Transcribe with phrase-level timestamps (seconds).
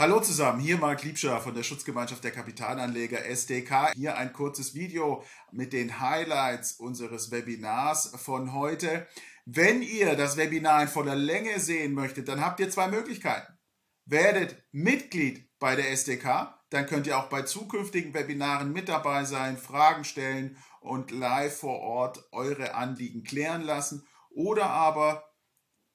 [0.00, 3.90] Hallo zusammen, hier Marc Liebscher von der Schutzgemeinschaft der Kapitalanleger SDK.
[3.96, 9.08] Hier ein kurzes Video mit den Highlights unseres Webinars von heute.
[9.44, 13.58] Wenn ihr das Webinar in voller Länge sehen möchtet, dann habt ihr zwei Möglichkeiten.
[14.04, 19.56] Werdet Mitglied bei der SDK, dann könnt ihr auch bei zukünftigen Webinaren mit dabei sein,
[19.56, 24.06] Fragen stellen und live vor Ort eure Anliegen klären lassen.
[24.30, 25.27] Oder aber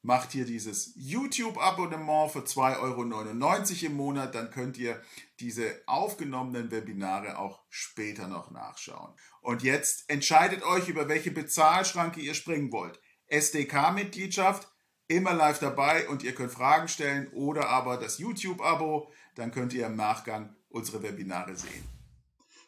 [0.04, 4.36] macht hier dieses YouTube-Abonnement für 2,99 Euro im Monat.
[4.36, 5.02] Dann könnt ihr
[5.40, 9.14] diese aufgenommenen Webinare auch später noch nachschauen.
[9.42, 13.00] Und jetzt entscheidet euch, über welche Bezahlschranke ihr springen wollt.
[13.28, 14.68] SDK-Mitgliedschaft,
[15.08, 19.10] immer live dabei und ihr könnt Fragen stellen oder aber das YouTube-Abo.
[19.36, 21.88] Dann könnt ihr im Nachgang unsere Webinare sehen.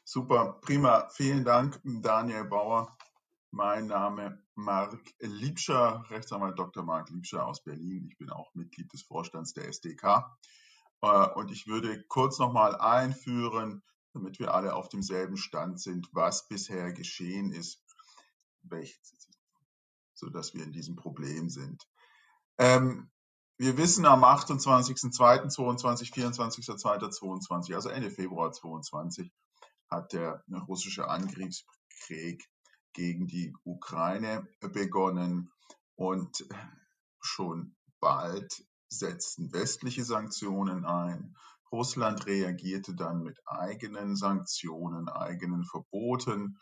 [0.06, 1.10] Super, prima.
[1.10, 2.98] Vielen Dank, Daniel Bauer.
[3.52, 6.84] Mein Name Marc Liebscher, Rechtsanwalt Dr.
[6.84, 8.08] Marc Liebscher aus Berlin.
[8.10, 10.26] Ich bin auch Mitglied des Vorstands der SDK.
[11.02, 16.48] Äh, und ich würde kurz nochmal einführen, damit wir alle auf demselben Stand sind, was
[16.48, 17.84] bisher geschehen ist,
[20.14, 21.86] sodass wir in diesem Problem sind.
[22.58, 23.12] Ähm,
[23.58, 29.32] wir wissen am 28.02.22, 24.02.22, also Ende Februar 2022,
[29.90, 32.50] hat der russische Angriffskrieg
[32.96, 35.52] gegen die Ukraine begonnen
[35.96, 36.46] und
[37.22, 41.36] schon bald setzten westliche Sanktionen ein.
[41.72, 46.58] Russland reagierte dann mit eigenen Sanktionen, eigenen Verboten.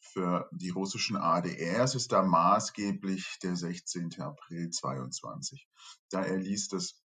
[0.00, 4.20] Für die russischen ADRs ist da maßgeblich der 16.
[4.20, 5.66] April 22.
[6.10, 7.02] Da erließ das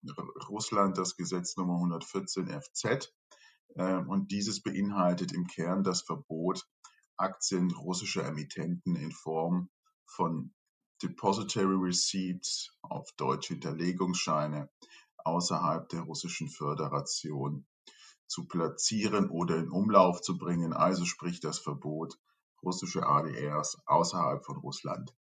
[0.48, 3.12] Russland das Gesetz Nummer 114 FZ
[3.76, 6.68] äh, und dieses beinhaltet im Kern das Verbot
[7.18, 9.70] Aktien russischer Emittenten in Form
[10.06, 10.54] von
[11.02, 14.70] Depository Receipts, auf Deutsch Hinterlegungsscheine,
[15.18, 17.66] außerhalb der russischen Föderation
[18.28, 22.18] zu platzieren oder in Umlauf zu bringen, also sprich das Verbot,
[22.62, 25.14] russische ADRs außerhalb von Russland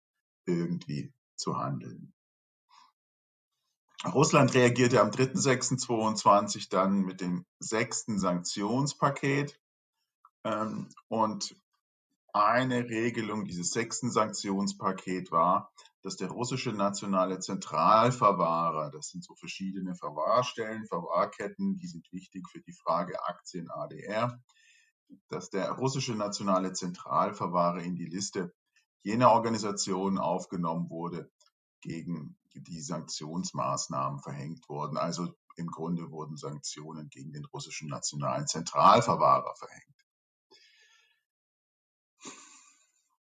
[0.46, 2.14] irgendwie zu handeln.
[4.04, 9.60] Russland reagierte am 3.6.22 dann mit dem sechsten Sanktionspaket
[10.44, 11.56] ähm, und
[12.32, 15.72] eine Regelung dieses sechsten Sanktionspaket war,
[16.02, 22.60] dass der russische nationale Zentralverwahrer, das sind so verschiedene Verwahrstellen, Verwahrketten, die sind wichtig für
[22.60, 24.40] die Frage Aktien ADR,
[25.28, 28.54] dass der russische nationale Zentralverwahrer in die Liste
[29.02, 31.30] jener Organisationen aufgenommen wurde,
[31.80, 34.96] gegen die Sanktionsmaßnahmen verhängt wurden.
[34.96, 40.01] Also im Grunde wurden Sanktionen gegen den russischen nationalen Zentralverwahrer verhängt.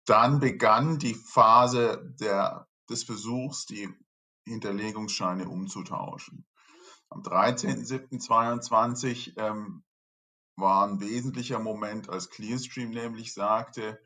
[0.10, 3.88] Dann begann die Phase der, des Versuchs, die
[4.48, 6.48] Hinterlegungsscheine umzutauschen.
[7.10, 9.84] Am 13.07.22 ähm,
[10.56, 14.02] war ein wesentlicher Moment, als Clearstream nämlich sagte,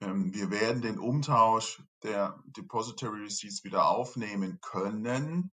[0.00, 5.52] ähm, wir werden den Umtausch der Depository Receipts wieder aufnehmen können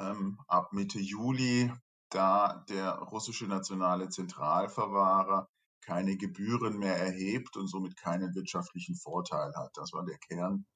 [0.00, 1.72] ähm, ab Mitte Juli,
[2.10, 5.48] da der russische nationale Zentralverwahrer
[5.84, 9.70] keine Gebühren mehr erhebt und somit keinen wirtschaftlichen Vorteil hat.
[9.74, 10.66] Das war der Kern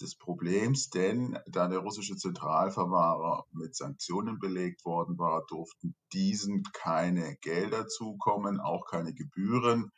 [0.00, 7.36] des Problems, denn da der russische Zentralverwahrer mit Sanktionen belegt worden war, durften diesen keine
[7.36, 9.92] Gelder zukommen, auch keine Gebühren.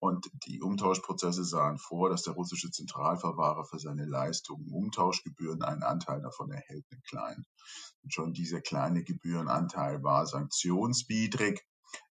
[0.00, 6.20] Und die Umtauschprozesse sahen vor, dass der russische Zentralverwahrer für seine Leistungen Umtauschgebühren einen Anteil
[6.20, 7.46] davon erhält, einen kleinen.
[8.04, 11.66] Und schon dieser kleine Gebührenanteil war sanktionswidrig.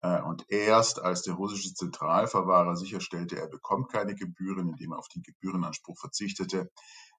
[0.02, 5.10] Äh, und erst als der russische Zentralverwahrer sicherstellte, er bekommt keine Gebühren, indem er auf
[5.10, 6.72] den Gebührenanspruch verzichtete,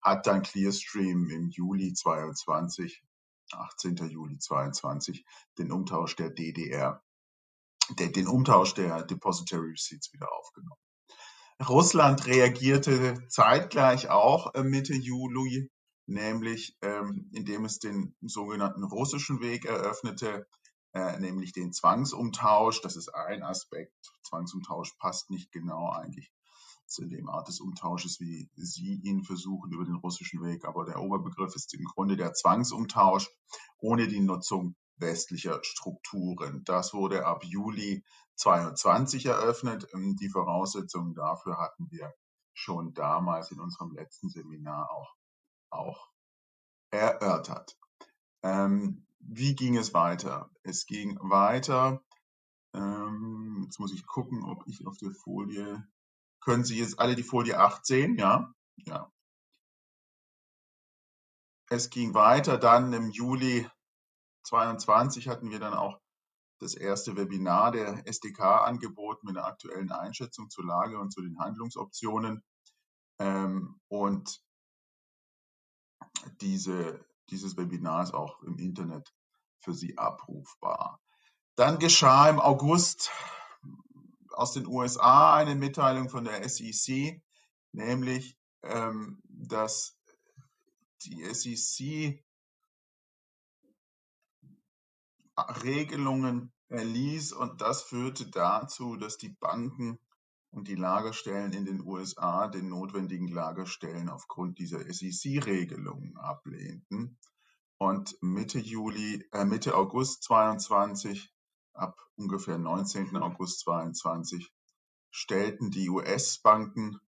[0.02, 3.02] hat dann Clearstream im Juli 22,
[3.52, 3.96] 18.
[4.08, 5.24] Juli 22,
[5.58, 7.02] den Umtausch der DDR,
[7.98, 10.80] den Umtausch der Depository Receipts wieder aufgenommen.
[11.68, 15.70] Russland reagierte zeitgleich auch äh, Mitte Juli,
[16.06, 20.46] nämlich ähm, indem es den sogenannten russischen Weg eröffnete,
[20.92, 22.80] äh, nämlich den Zwangsumtausch.
[22.82, 24.12] Das ist ein Aspekt.
[24.22, 26.32] Zwangsumtausch passt nicht genau eigentlich
[26.86, 30.64] zu dem Art des Umtausches, wie Sie ihn versuchen über den russischen Weg.
[30.64, 33.30] Aber der Oberbegriff ist im Grunde der Zwangsumtausch
[33.78, 36.62] ohne die Nutzung westlicher Strukturen.
[36.64, 38.04] Das wurde ab Juli
[38.36, 39.86] 22 eröffnet.
[39.94, 42.12] Ähm, die Voraussetzungen dafür hatten wir
[42.52, 45.14] schon damals in unserem letzten Seminar auch,
[45.70, 46.10] auch
[46.90, 47.78] erörtert.
[48.42, 50.50] Ähm, wie ging es weiter?
[50.62, 52.02] Es ging weiter.
[52.74, 55.86] Ähm, jetzt muss ich gucken, ob ich auf der Folie.
[56.40, 58.16] Können Sie jetzt alle die Folie 8 sehen?
[58.16, 58.52] Ja?
[58.76, 59.12] Ja.
[61.68, 63.68] Es ging weiter dann im Juli
[64.44, 66.00] 22 hatten wir dann auch
[66.58, 71.38] das erste Webinar der SDK angeboten mit einer aktuellen Einschätzung zur Lage und zu den
[71.38, 72.42] Handlungsoptionen.
[73.18, 74.42] Ähm, und
[76.40, 79.12] diese, dieses Webinar ist auch im Internet
[79.60, 81.00] für Sie abrufbar.
[81.56, 83.10] Dann geschah im August
[84.32, 87.22] aus den USA eine Mitteilung von der SEC,
[87.72, 89.96] nämlich, ähm, dass
[91.02, 92.24] die SEC
[95.62, 99.98] Regelungen erließ und das führte dazu, dass die Banken
[100.50, 107.18] und die Lagerstellen in den USA den notwendigen Lagerstellen aufgrund dieser SEC-Regelungen ablehnten.
[107.78, 111.32] Und Mitte Juli, äh, Mitte August 22,
[111.72, 113.16] ab ungefähr 19.
[113.16, 114.52] August 22,
[115.10, 117.00] stellten die US-Banken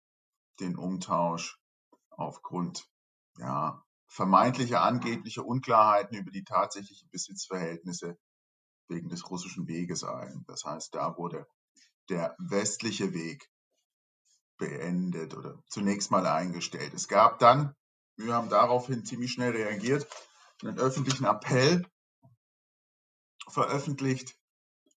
[0.59, 1.59] den Umtausch
[2.09, 2.87] aufgrund
[3.37, 8.17] ja, vermeintlicher angeblicher Unklarheiten über die tatsächlichen Besitzverhältnisse
[8.87, 10.43] wegen des russischen Weges ein.
[10.47, 11.47] Das heißt, da wurde
[12.11, 13.49] der westliche Weg
[14.57, 16.93] beendet oder zunächst mal eingestellt.
[16.93, 17.75] Es gab dann,
[18.17, 20.05] wir haben daraufhin ziemlich schnell reagiert,
[20.61, 21.83] einen öffentlichen Appell
[23.47, 24.37] veröffentlicht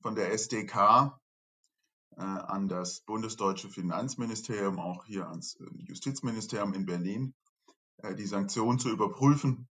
[0.03, 1.19] von der SDK
[2.17, 7.35] äh, an das bundesdeutsche Finanzministerium, auch hier ans äh, Justizministerium in Berlin,
[7.99, 9.69] äh, die Sanktionen zu überprüfen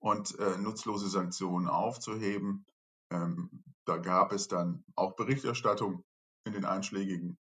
[0.00, 2.66] und äh, nutzlose Sanktionen aufzuheben.
[3.10, 6.04] Ähm, da gab es dann auch Berichterstattung
[6.44, 7.38] in den einschlägigen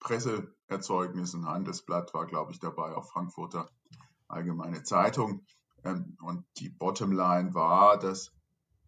[0.00, 1.46] Presseerzeugnissen.
[1.46, 3.70] Handelsblatt war, glaube ich, dabei, auch Frankfurter
[4.28, 5.46] Allgemeine Zeitung.
[5.84, 8.32] Ähm, und die Bottomline war, dass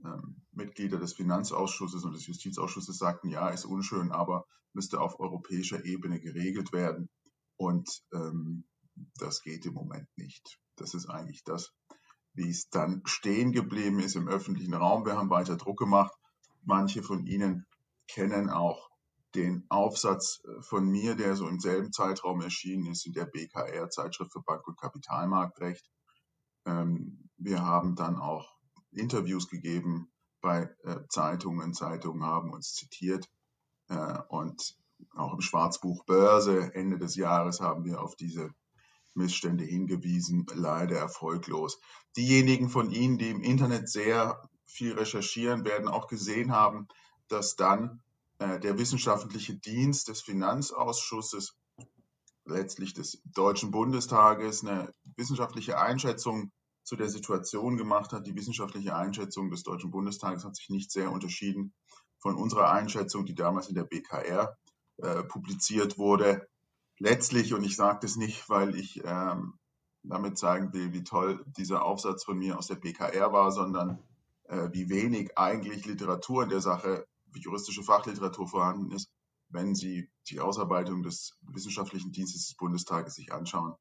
[0.05, 5.85] ähm, Mitglieder des Finanzausschusses und des Justizausschusses sagten, ja, ist unschön, aber müsste auf europäischer
[5.85, 7.09] Ebene geregelt werden.
[7.57, 8.65] Und ähm,
[9.19, 10.59] das geht im Moment nicht.
[10.77, 11.73] Das ist eigentlich das,
[12.35, 15.05] wie es dann stehen geblieben ist im öffentlichen Raum.
[15.05, 16.13] Wir haben weiter Druck gemacht.
[16.65, 17.67] Manche von Ihnen
[18.09, 18.89] kennen auch
[19.35, 23.91] den Aufsatz äh, von mir, der so im selben Zeitraum erschienen ist in der BKR,
[23.91, 25.89] Zeitschrift für Bank- und Kapitalmarktrecht.
[26.67, 28.57] Ähm, wir haben dann auch
[28.91, 30.11] Interviews gegeben
[30.41, 31.75] bei äh, Zeitungen.
[31.75, 33.29] Zeitungen haben uns zitiert.
[33.89, 34.77] Äh, und
[35.15, 38.51] auch im Schwarzbuch Börse Ende des Jahres haben wir auf diese
[39.15, 41.81] Missstände hingewiesen, leider erfolglos.
[42.17, 46.89] Diejenigen von Ihnen, die im Internet sehr viel recherchieren, werden auch gesehen haben,
[47.29, 48.03] dass dann
[48.39, 51.57] äh, der wissenschaftliche Dienst des Finanzausschusses,
[52.45, 56.51] letztlich des Deutschen Bundestages, eine wissenschaftliche Einschätzung
[56.83, 58.27] zu der Situation gemacht hat.
[58.27, 61.75] Die wissenschaftliche Einschätzung des Deutschen Bundestages hat sich nicht sehr unterschieden
[62.21, 64.57] von unserer Einschätzung, die damals in der BKR
[64.97, 66.49] äh, publiziert wurde
[66.99, 69.55] letztlich, und ich sage das nicht, weil ich ähm,
[70.03, 74.03] damit zeigen will, wie toll dieser Aufsatz von mir aus der BKR war, sondern
[74.45, 79.11] äh, wie wenig eigentlich Literatur in der Sache, juristische Fachliteratur vorhanden ist,
[79.49, 83.75] wenn Sie die Ausarbeitung des wissenschaftlichen Dienstes des Bundestages sich anschauen.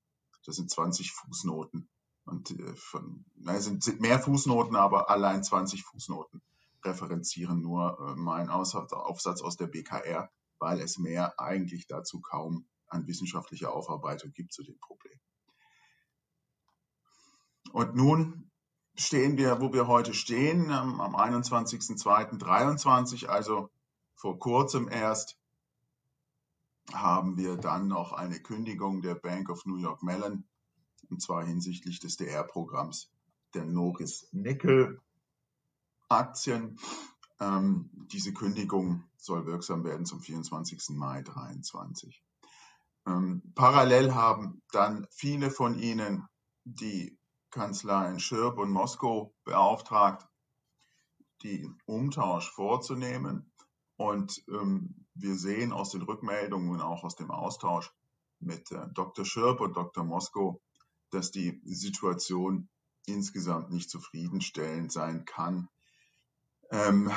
[0.46, 1.90] Das sind 20 Fußnoten.
[2.26, 6.42] Und äh, von, nein, es sind, sind mehr Fußnoten, aber allein 20 Fußnoten
[6.84, 10.30] referenzieren nur äh, meinen Aufsatz aus der BKR,
[10.60, 15.20] weil es mehr eigentlich dazu kaum an wissenschaftlicher Aufarbeitung gibt zu dem Problem.
[17.74, 18.50] Und nun
[18.98, 23.70] stehen wir, wo wir heute stehen, am 21.02.23, also
[24.16, 25.38] vor kurzem erst,
[26.94, 30.46] haben wir dann noch eine Kündigung der Bank of New York Mellon,
[31.10, 33.12] und zwar hinsichtlich des DR-Programms
[33.54, 35.02] der Norris Nickel
[36.10, 36.80] Aktien.
[37.40, 40.92] Ähm, diese Kündigung soll wirksam werden zum 24.
[40.92, 42.24] Mai 2023.
[43.06, 46.26] Ähm, parallel haben dann viele von Ihnen
[46.64, 47.18] die
[47.58, 50.28] Kanzleien Schirp und Moskau beauftragt,
[51.44, 53.52] den Umtausch vorzunehmen.
[53.96, 57.92] Und ähm, wir sehen aus den Rückmeldungen und auch aus dem Austausch
[58.40, 59.26] mit äh, Dr.
[59.26, 60.04] Schirp und Dr.
[60.04, 60.62] Moskau,
[61.10, 62.70] dass die Situation
[63.06, 65.68] insgesamt nicht zufriedenstellend sein kann.
[66.70, 67.12] Ähm,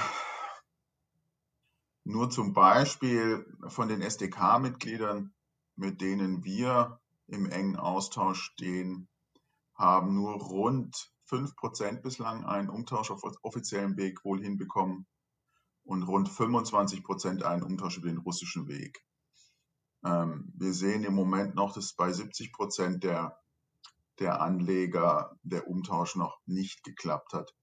[2.05, 5.35] nur zum Beispiel von den SDK-Mitgliedern
[5.81, 9.09] mit denen wir im engen Austausch stehen,
[9.81, 15.07] haben nur rund 5% bislang einen Umtausch auf offiziellem Weg wohl hinbekommen
[15.85, 19.03] und rund 25% einen Umtausch über den russischen Weg.
[20.05, 23.39] Ähm, wir sehen im Moment noch, dass bei 70% der,
[24.19, 27.55] der Anleger der Umtausch noch nicht geklappt hat.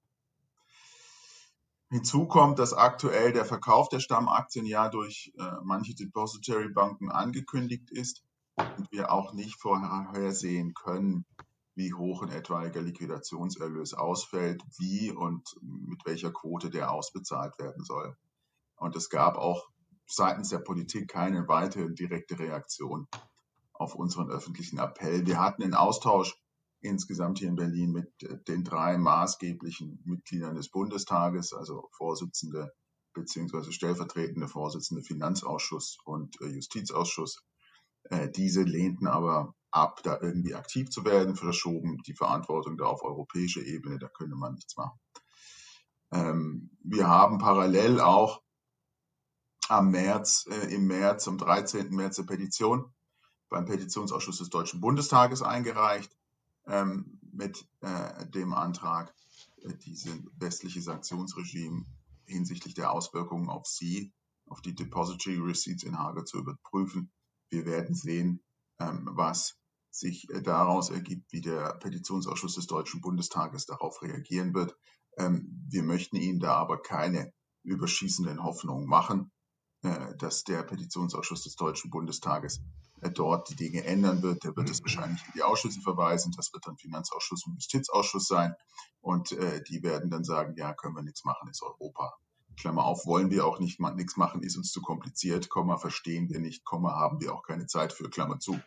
[1.90, 7.92] Hinzu kommt, dass aktuell der Verkauf der Stammaktien ja durch äh, manche Depository Banken angekündigt
[7.92, 8.24] ist
[8.56, 11.26] und wir auch nicht vorhersehen können,
[11.78, 18.18] wie hoch ein etwaiger Liquidationserlös ausfällt, wie und mit welcher Quote der ausbezahlt werden soll.
[18.78, 19.70] Und es gab auch
[20.08, 23.08] seitens der Politik keine weitere direkte Reaktion
[23.74, 25.28] auf unseren öffentlichen Appell.
[25.28, 26.36] Wir hatten einen Austausch
[26.82, 28.12] insgesamt hier in Berlin mit
[28.48, 32.72] den drei maßgeblichen Mitgliedern des Bundestages, also Vorsitzende
[33.14, 33.72] bzw.
[33.72, 37.44] stellvertretende Vorsitzende Finanzausschuss und äh, Justizausschuss.
[38.10, 43.04] Äh, diese lehnten aber ab, da irgendwie aktiv zu werden, verschoben die Verantwortung da auf
[43.04, 45.00] europäischer Ebene, da könnte man nichts machen.
[46.12, 48.42] Ähm, wir haben parallel auch
[49.68, 51.90] am März, äh, im März, am 13.
[51.90, 52.94] März eine Petition
[53.50, 56.16] beim Petitionsausschuss des Deutschen Bundestages eingereicht
[56.66, 59.14] ähm, mit äh, dem Antrag,
[59.64, 61.86] äh, diese westliche Sanktionsregime
[62.26, 64.14] hinsichtlich der Auswirkungen auf Sie,
[64.46, 67.12] auf die Depository Receipts in Hage zu überprüfen.
[67.50, 68.44] Wir werden sehen,
[68.80, 69.58] ähm, was
[69.90, 74.76] sich äh, daraus ergibt, wie der Petitionsausschuss des Deutschen Bundestages darauf reagieren wird.
[75.18, 79.32] Ähm, wir möchten Ihnen da aber keine überschießenden Hoffnungen machen.
[79.84, 82.62] Äh, dass der Petitionsausschuss des Deutschen Bundestages
[83.02, 84.44] äh, dort die Dinge ändern wird.
[84.44, 86.34] Der wird es wahrscheinlich in die Ausschüsse verweisen.
[86.36, 88.56] Das wird dann Finanzausschuss und Justizausschuss sein.
[89.02, 92.18] Und die werden dann sagen, ja, können wir nichts machen, ist Europa.
[92.60, 96.40] Klammer auf, wollen wir auch nicht nichts machen, ist uns zu kompliziert, Komma verstehen wir
[96.40, 98.60] nicht, Komma haben wir auch keine Zeit für, Klammer zu.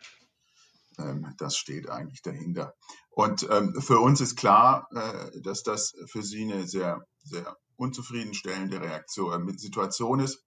[0.97, 2.73] Ähm, das steht eigentlich dahinter.
[3.09, 8.81] Und ähm, für uns ist klar, äh, dass das für Sie eine sehr, sehr unzufriedenstellende
[8.81, 10.45] Reaktion, äh, Situation ist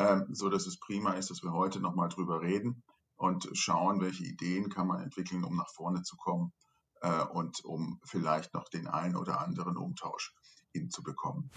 [0.00, 2.82] ähm, so dass es prima ist, dass wir heute nochmal drüber reden
[3.16, 6.52] und schauen, welche Ideen kann man entwickeln, um nach vorne zu kommen
[7.02, 10.34] äh, und um vielleicht noch den einen oder anderen Umtausch
[10.72, 11.50] hinzubekommen.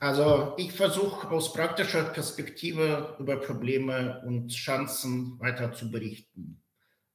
[0.00, 6.60] Also ich versuche aus praktischer Perspektive über Probleme und Chancen weiter zu berichten.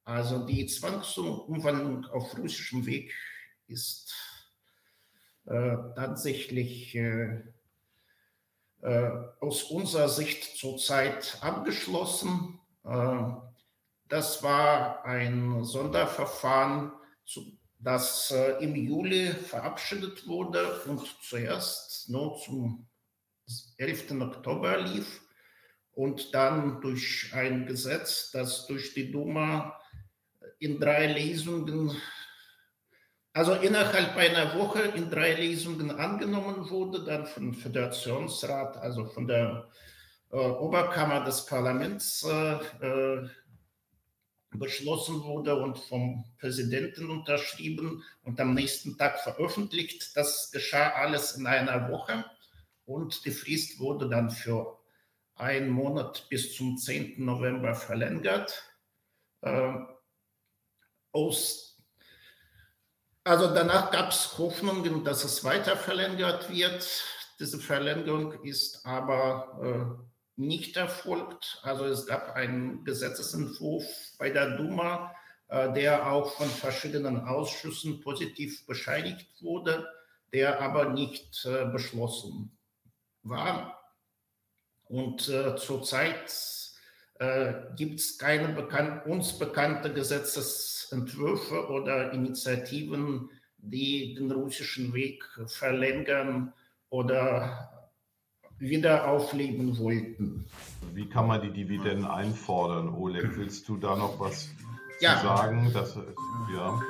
[0.04, 3.14] Also die Zwangsumwandlung auf russischem Weg
[3.68, 4.12] ist
[5.44, 7.42] äh, tatsächlich äh,
[8.82, 12.58] äh, aus unserer Sicht zurzeit abgeschlossen.
[12.84, 13.22] Äh,
[14.08, 16.92] das war ein Sonderverfahren,
[17.82, 22.88] das äh, im Juli verabschiedet wurde und zuerst nur zum
[23.78, 24.12] 11.
[24.20, 25.22] Oktober lief
[25.92, 29.76] und dann durch ein Gesetz, das durch die Duma
[30.58, 31.96] in drei Lesungen
[33.32, 39.68] also innerhalb einer Woche in drei Lesungen angenommen wurde, dann vom Föderationsrat, also von der
[40.32, 43.28] äh, Oberkammer des Parlaments äh, äh,
[44.52, 50.16] beschlossen wurde und vom Präsidenten unterschrieben und am nächsten Tag veröffentlicht.
[50.16, 52.24] Das geschah alles in einer Woche
[52.84, 54.78] und die Frist wurde dann für
[55.36, 57.24] einen Monat bis zum 10.
[57.24, 58.64] November verlängert.
[59.42, 59.72] Äh,
[61.12, 61.70] aus
[63.22, 67.04] also danach gab es Hoffnungen, dass es weiter verlängert wird.
[67.38, 71.60] Diese Verlängerung ist aber äh, nicht erfolgt.
[71.62, 73.84] Also es gab einen Gesetzesentwurf
[74.18, 75.14] bei der Duma,
[75.50, 79.86] äh, der auch von verschiedenen Ausschüssen positiv bescheinigt wurde,
[80.32, 82.56] der aber nicht äh, beschlossen
[83.22, 83.76] war.
[84.84, 86.32] Und äh, zurzeit
[87.76, 96.54] gibt es keine bekan uns bekannte Gesetzesentwürfe oder Initiativen, die den russischen Weg verlängern
[96.88, 97.79] oder
[98.60, 100.44] wieder aufleben wollten.
[100.92, 102.94] Wie kann man die Dividenden einfordern?
[102.94, 104.50] Oleg, willst du da noch was
[105.00, 105.16] ja.
[105.16, 105.72] zu sagen?
[105.72, 105.96] Dass,
[106.54, 106.80] ja.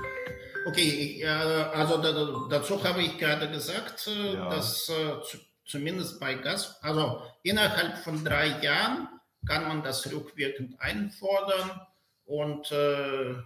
[0.66, 4.50] Okay, also dazu habe ich gerade gesagt, äh, ja.
[4.50, 5.16] dass äh,
[5.64, 9.08] zumindest bei Gas, also innerhalb von drei Jahren
[9.46, 11.86] kann man das rückwirkend einfordern
[12.26, 13.36] und äh,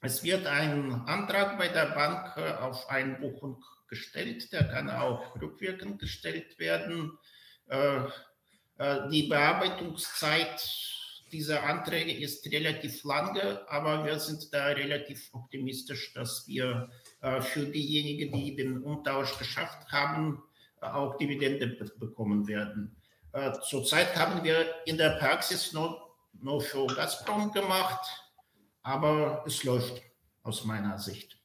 [0.00, 6.58] es wird ein Antrag bei der Bank auf Einbuchung gestellt, der kann auch rückwirkend gestellt
[6.58, 7.18] werden.
[7.68, 8.04] Äh,
[8.78, 10.66] äh, die Bearbeitungszeit
[11.30, 16.88] dieser Anträge ist relativ lange, aber wir sind da relativ optimistisch, dass wir
[17.20, 20.42] äh, für diejenigen, die den Umtausch geschafft haben,
[20.80, 21.66] auch Dividende
[21.98, 22.96] bekommen werden.
[23.62, 28.04] Zurzeit haben wir in der Praxis nur, nur für Gazprom gemacht,
[28.82, 30.02] aber es läuft
[30.42, 31.41] aus meiner Sicht.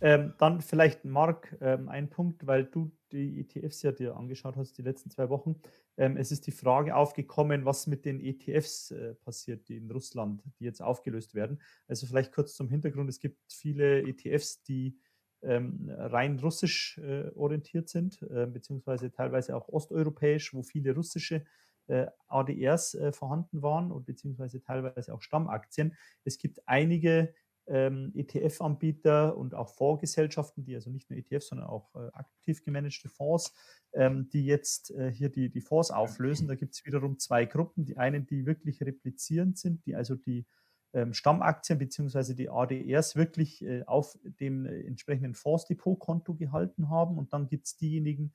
[0.00, 4.76] Ähm, dann vielleicht, Marc, ähm, ein Punkt, weil du die ETFs ja dir angeschaut hast
[4.76, 5.56] die letzten zwei Wochen.
[5.96, 10.42] Ähm, es ist die Frage aufgekommen, was mit den ETFs äh, passiert, die in Russland,
[10.58, 11.60] die jetzt aufgelöst werden.
[11.88, 14.98] Also vielleicht kurz zum Hintergrund, es gibt viele ETFs, die
[15.42, 21.44] ähm, rein russisch äh, orientiert sind, äh, beziehungsweise teilweise auch osteuropäisch, wo viele russische
[21.86, 25.94] äh, ADRs äh, vorhanden waren und beziehungsweise teilweise auch Stammaktien.
[26.24, 27.32] Es gibt einige,
[27.66, 33.08] ähm, ETF-Anbieter und auch Fondsgesellschaften, die also nicht nur ETFs, sondern auch äh, aktiv gemanagte
[33.08, 33.52] Fonds,
[33.92, 36.48] ähm, die jetzt äh, hier die, die Fonds auflösen.
[36.48, 37.84] Da gibt es wiederum zwei Gruppen.
[37.84, 40.46] Die einen, die wirklich replizierend sind, die also die
[40.92, 42.34] ähm, Stammaktien bzw.
[42.34, 47.18] die ADRs wirklich äh, auf dem äh, entsprechenden Fondsdepotkonto gehalten haben.
[47.18, 48.32] Und dann gibt es diejenigen,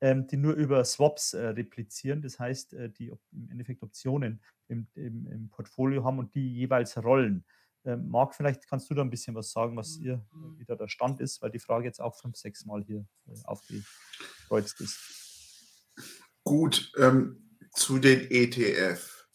[0.00, 4.86] ähm, die nur über Swaps äh, replizieren, das heißt, äh, die im Endeffekt Optionen im,
[4.94, 7.44] im, im Portfolio haben und die jeweils rollen.
[7.84, 10.88] Ähm, Marc, vielleicht kannst du da ein bisschen was sagen, was ihr äh, wieder der
[10.88, 14.98] Stand ist, weil die Frage jetzt auch fünf, sechs Mal hier äh, aufgekreuzt ist.
[16.44, 19.28] Gut, ähm, zu den ETF.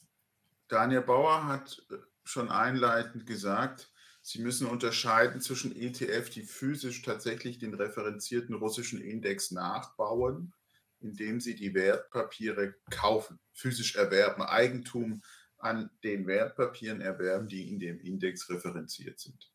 [0.68, 3.94] Daniel Bauer hat äh, schon einleitend gesagt,
[4.26, 10.54] Sie müssen unterscheiden zwischen ETF, die physisch tatsächlich den referenzierten russischen Index nachbauen,
[11.02, 15.22] indem sie die Wertpapiere kaufen, physisch erwerben, Eigentum
[15.64, 19.50] an den Wertpapieren erwerben, die in dem Index referenziert sind.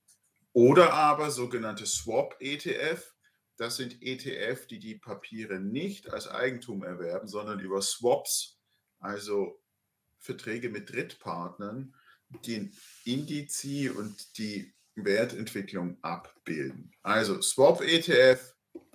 [0.52, 3.14] Oder aber sogenannte Swap-ETF.
[3.56, 8.58] Das sind ETF, die die Papiere nicht als Eigentum erwerben, sondern über Swaps,
[9.00, 9.60] also
[10.18, 11.94] Verträge mit Drittpartnern,
[12.46, 12.72] den
[13.04, 16.92] Indizi und die Wertentwicklung abbilden.
[17.02, 18.54] Also Swap-ETF,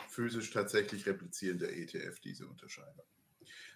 [0.09, 3.05] physisch tatsächlich replizierender ETF, diese Unterscheidung.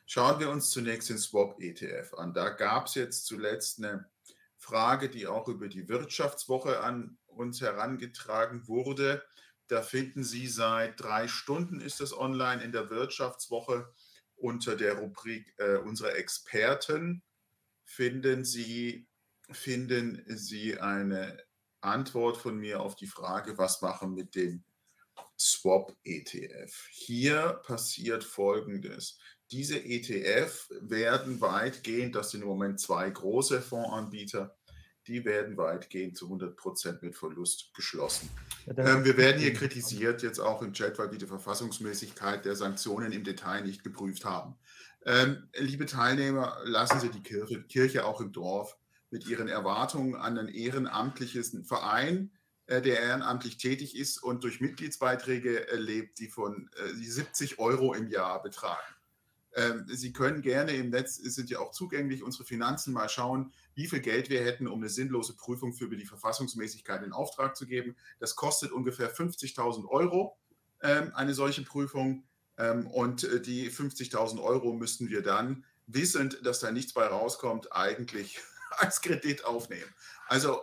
[0.07, 2.33] Schauen wir uns zunächst den Swap-ETF an.
[2.33, 4.09] Da gab es jetzt zuletzt eine
[4.57, 9.23] Frage, die auch über die Wirtschaftswoche an uns herangetragen wurde.
[9.67, 13.93] Da finden Sie seit drei Stunden ist das online in der Wirtschaftswoche
[14.37, 17.21] unter der Rubrik äh, unserer Experten
[17.87, 19.07] finden Sie,
[19.49, 21.41] finden Sie eine
[21.81, 24.63] Antwort von mir auf die Frage, was machen mit dem
[25.39, 26.87] Swap ETF.
[26.91, 29.19] Hier passiert Folgendes.
[29.51, 34.57] Diese ETF werden weitgehend, das sind im Moment zwei große Fondsanbieter,
[35.07, 38.29] die werden weitgehend zu 100 Prozent mit Verlust geschlossen.
[38.67, 43.13] Ähm, wir werden hier kritisiert, jetzt auch im Chat, weil wir die Verfassungsmäßigkeit der Sanktionen
[43.13, 44.55] im Detail nicht geprüft haben.
[45.05, 48.75] Ähm, liebe Teilnehmer, lassen Sie die Kirche, Kirche auch im Dorf
[49.09, 52.31] mit Ihren Erwartungen an einen ehrenamtlichen Verein,
[52.65, 58.09] äh, der ehrenamtlich tätig ist und durch Mitgliedsbeiträge lebt, die von äh, 70 Euro im
[58.09, 58.96] Jahr betragen.
[59.57, 63.87] Ähm, Sie können gerne im Netz, sind ja auch zugänglich, unsere Finanzen mal schauen, wie
[63.87, 67.95] viel Geld wir hätten, um eine sinnlose Prüfung für die Verfassungsmäßigkeit in Auftrag zu geben.
[68.19, 70.37] Das kostet ungefähr 50.000 Euro,
[70.81, 72.23] ähm, eine solche Prüfung.
[72.59, 77.73] Ähm, und äh, die 50.000 Euro müssten wir dann, wissend, dass da nichts bei rauskommt,
[77.73, 78.39] eigentlich
[78.77, 79.89] als Kredit aufnehmen.
[80.27, 80.59] Also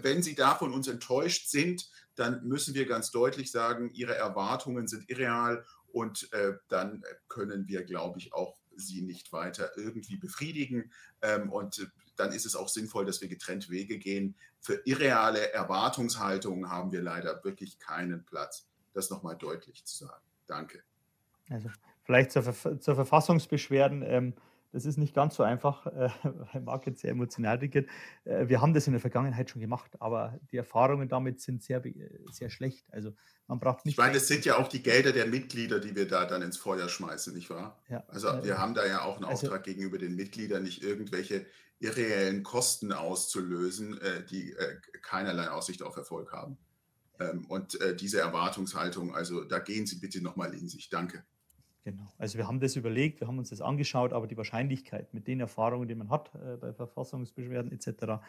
[0.00, 4.86] wenn Sie da von uns enttäuscht sind, dann müssen wir ganz deutlich sagen, Ihre Erwartungen
[4.86, 10.92] sind irreal und äh, dann können wir, glaube ich, auch sie nicht weiter irgendwie befriedigen.
[11.22, 14.36] Ähm, und äh, dann ist es auch sinnvoll, dass wir getrennt Wege gehen.
[14.60, 18.66] Für irreale Erwartungshaltungen haben wir leider wirklich keinen Platz.
[18.94, 20.24] Das nochmal deutlich zu sagen.
[20.46, 20.82] Danke.
[21.48, 21.70] Also
[22.04, 24.02] vielleicht zur, Ver zur Verfassungsbeschwerden.
[24.02, 24.34] Ähm,
[24.72, 26.10] das ist nicht ganz so einfach, äh,
[26.52, 27.88] weil Marc jetzt sehr emotional reagiert.
[28.24, 31.82] Äh, wir haben das in der Vergangenheit schon gemacht, aber die Erfahrungen damit sind sehr,
[32.30, 32.86] sehr schlecht.
[32.92, 33.14] Also
[33.46, 33.94] man braucht nicht.
[33.94, 36.58] Ich meine, es sind ja auch die Gelder der Mitglieder, die wir da dann ins
[36.58, 37.80] Feuer schmeißen, nicht wahr?
[37.88, 40.82] Ja, also wir äh, haben da ja auch einen also, Auftrag gegenüber den Mitgliedern, nicht
[40.82, 41.46] irgendwelche
[41.80, 46.58] irreellen Kosten auszulösen, äh, die äh, keinerlei Aussicht auf Erfolg haben.
[47.20, 50.88] Ähm, und diese Erwartungshaltung, also da gehen Sie bitte nochmal in sich.
[50.88, 51.24] Danke.
[51.88, 52.06] Genau.
[52.18, 55.40] Also wir haben das überlegt, wir haben uns das angeschaut, aber die Wahrscheinlichkeit mit den
[55.40, 58.20] Erfahrungen, die man hat äh, bei Verfassungsbeschwerden etc.,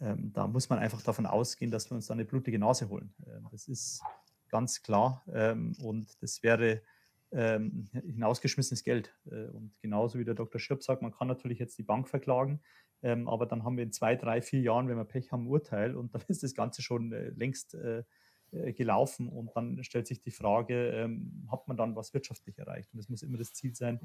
[0.00, 3.12] ähm, da muss man einfach davon ausgehen, dass wir uns da eine blutige Nase holen.
[3.26, 4.02] Ähm, das ist
[4.48, 6.80] ganz klar ähm, und das wäre
[7.32, 9.14] ähm, hinausgeschmissenes Geld.
[9.30, 10.58] Äh, und genauso wie der Dr.
[10.58, 12.62] Schirp sagt, man kann natürlich jetzt die Bank verklagen,
[13.02, 15.48] ähm, aber dann haben wir in zwei, drei, vier Jahren, wenn wir Pech haben, ein
[15.48, 18.04] Urteil und dann ist das Ganze schon äh, längst äh,
[18.52, 22.92] gelaufen und dann stellt sich die Frage, ähm, hat man dann was wirtschaftlich erreicht?
[22.92, 24.00] Und es muss immer das Ziel sein,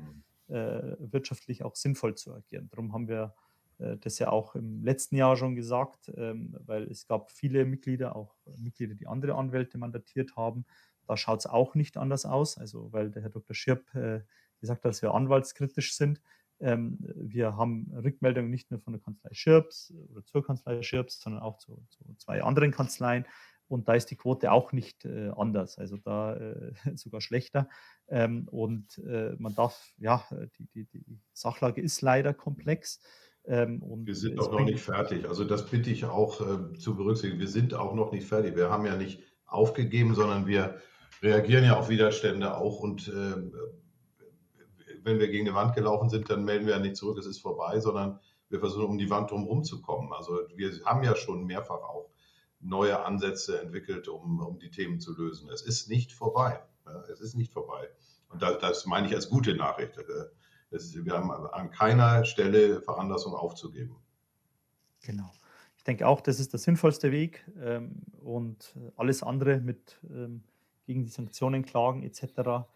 [0.47, 0.55] mhm.
[0.55, 2.69] äh, wirtschaftlich auch sinnvoll zu agieren.
[2.69, 3.33] Darum haben wir
[3.79, 8.15] äh, das ja auch im letzten Jahr schon gesagt, ähm, weil es gab viele Mitglieder,
[8.15, 10.65] auch Mitglieder, die andere Anwälte mandatiert haben.
[11.07, 13.55] Da schaut es auch nicht anders aus, also weil der Herr Dr.
[13.55, 14.21] Schirp äh,
[14.59, 16.21] gesagt hat, dass wir anwaltskritisch sind.
[16.59, 21.41] Ähm, wir haben Rückmeldungen nicht nur von der Kanzlei Schirps oder zur Kanzlei Schirps, sondern
[21.43, 23.25] auch zu, zu zwei anderen Kanzleien,
[23.67, 27.69] und da ist die Quote auch nicht äh, anders, also da äh, sogar schlechter.
[28.07, 30.23] Ähm, und äh, man darf, ja,
[30.57, 33.01] die, die, die Sachlage ist leider komplex.
[33.45, 35.27] Ähm, wir sind auch noch nicht fertig.
[35.27, 37.39] Also das bitte ich auch äh, zu berücksichtigen.
[37.39, 38.55] Wir sind auch noch nicht fertig.
[38.55, 40.77] Wir haben ja nicht aufgegeben, sondern wir
[41.21, 42.79] reagieren ja auf Widerstände auch.
[42.79, 43.53] Und ähm,
[45.03, 47.39] wenn wir gegen eine Wand gelaufen sind, dann melden wir ja nicht zurück, es ist
[47.39, 50.11] vorbei, sondern wir versuchen um die Wand drumherum zu kommen.
[50.13, 52.09] Also wir haben ja schon mehrfach auch
[52.59, 55.49] neue Ansätze entwickelt, um, um die Themen zu lösen.
[55.49, 56.61] Es ist nicht vorbei.
[57.11, 57.89] Es ist nicht vorbei.
[58.29, 59.97] Und das, das meine ich als gute Nachricht.
[60.69, 63.95] Ist, wir haben an keiner Stelle Veranlassung aufzugeben.
[65.01, 65.31] Genau.
[65.77, 70.43] Ich denke auch, das ist der sinnvollste Weg ähm, und alles andere mit ähm,
[70.85, 72.67] gegen die Sanktionen klagen etc.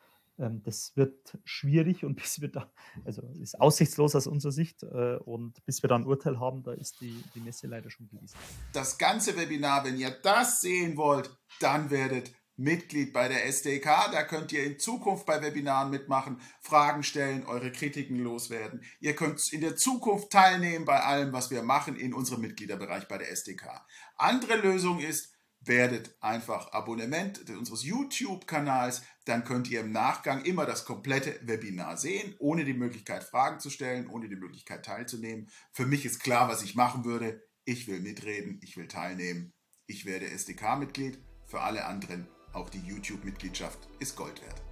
[0.41, 2.71] Ähm, das wird schwierig und bis wir da,
[3.06, 6.73] also ist aussichtslos aus unserer Sicht äh, und bis wir da ein Urteil haben, da
[6.73, 8.38] ist die, die Messe leider schon gewiesen.
[8.73, 14.12] Das ganze Webinar, wenn ihr das sehen wollt, dann werdet Mitglied bei der SDK.
[14.12, 18.84] Da könnt ihr in Zukunft bei Webinaren mitmachen, Fragen stellen, eure Kritiken loswerden.
[18.99, 23.17] Ihr könnt in der Zukunft teilnehmen bei allem, was wir machen in unserem Mitgliederbereich bei
[23.17, 23.86] der SDK.
[24.17, 29.04] Andere Lösung ist, werdet einfach Abonnement unseres YouTube-Kanals.
[29.26, 33.69] Dann könnt ihr im Nachgang immer das komplette Webinar sehen, ohne die Möglichkeit Fragen zu
[33.69, 35.50] stellen, ohne die Möglichkeit teilzunehmen.
[35.71, 37.43] Für mich ist klar, was ich machen würde.
[37.63, 39.54] Ich will mitreden, ich will teilnehmen.
[39.86, 41.19] Ich werde SDK-Mitglied.
[41.45, 44.70] Für alle anderen auch die YouTube-Mitgliedschaft ist Gold wert.